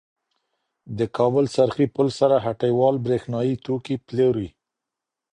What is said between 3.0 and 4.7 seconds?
بریښنایې توکې پلوری.